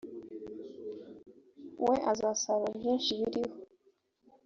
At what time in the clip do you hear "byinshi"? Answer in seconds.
2.79-3.11